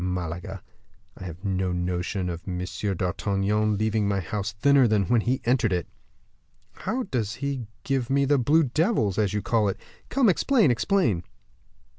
Malaga! 0.03 0.63
I 1.15 1.25
have 1.25 1.45
no 1.45 1.71
notion 1.71 2.27
of 2.27 2.41
M. 2.47 2.65
d'Artagnan 2.97 3.77
leaving 3.77 4.07
my 4.07 4.19
house 4.19 4.53
thinner 4.53 4.87
than 4.87 5.03
when 5.05 5.21
he 5.21 5.41
entered 5.45 5.71
it." 5.71 5.85
"How 6.73 7.03
does 7.03 7.35
he 7.35 7.67
give 7.83 8.09
me 8.09 8.25
the 8.25 8.39
blue 8.39 8.63
devils, 8.63 9.19
as 9.19 9.35
you 9.35 9.43
call 9.43 9.67
it? 9.69 9.79
Come, 10.09 10.27
explain, 10.27 10.71
explain." 10.71 11.21